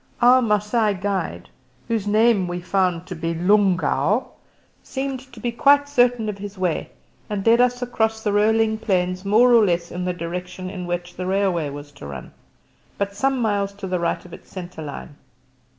[0.19, 1.47] Our Masai guide,
[1.87, 4.29] whose name we found to be Lungow,
[4.81, 6.89] seemed to be quite certain of his way,
[7.29, 11.13] and led us across the rolling plains more or less in the direction in which
[11.15, 12.31] the railway was to run,
[12.97, 15.17] but some miles to the right of its centre line.